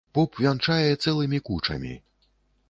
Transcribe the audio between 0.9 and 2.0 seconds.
цэлымі кучамі.